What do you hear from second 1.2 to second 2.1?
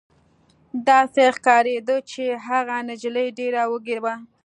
ښکارېده